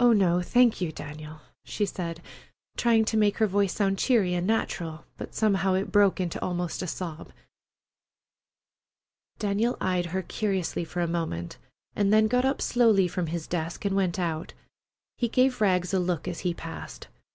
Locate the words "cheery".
3.98-4.32